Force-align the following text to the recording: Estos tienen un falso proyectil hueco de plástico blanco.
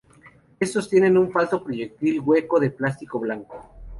Estos 0.59 0.89
tienen 0.89 1.15
un 1.15 1.31
falso 1.31 1.63
proyectil 1.63 2.21
hueco 2.21 2.59
de 2.59 2.71
plástico 2.71 3.19
blanco. 3.19 3.69